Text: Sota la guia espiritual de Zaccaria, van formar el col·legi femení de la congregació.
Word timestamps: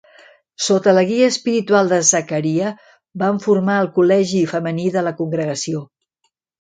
Sota 0.67 0.93
la 0.99 1.03
guia 1.09 1.27
espiritual 1.33 1.91
de 1.91 1.99
Zaccaria, 2.11 2.71
van 3.25 3.37
formar 3.47 3.77
el 3.83 3.93
col·legi 3.99 4.43
femení 4.55 4.89
de 4.97 5.05
la 5.11 5.15
congregació. 5.21 5.85